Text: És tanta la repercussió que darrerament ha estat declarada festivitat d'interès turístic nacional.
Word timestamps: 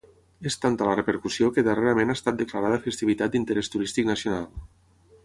És 0.51 0.55
tanta 0.61 0.85
la 0.87 0.93
repercussió 0.99 1.49
que 1.57 1.63
darrerament 1.67 2.13
ha 2.13 2.17
estat 2.19 2.39
declarada 2.39 2.79
festivitat 2.87 3.37
d'interès 3.37 3.71
turístic 3.77 4.09
nacional. 4.13 4.49